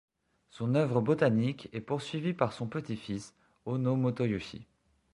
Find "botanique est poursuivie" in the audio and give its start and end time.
0.99-2.33